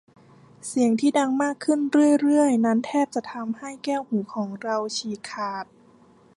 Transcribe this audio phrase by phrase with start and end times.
[0.67, 1.79] เสียงที่ดังมากขึ้น
[2.21, 5.65] เรื่อย ๆ นั้นแทบจะทำให้แก้วหูของเราฉีกขาด